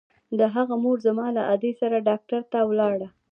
[0.39, 3.07] د هغه مور زما له ادې سره ډاکتر ته ولاړه.